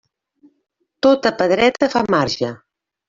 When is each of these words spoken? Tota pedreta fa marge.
Tota 1.07 1.33
pedreta 1.43 1.91
fa 1.97 2.03
marge. 2.17 2.51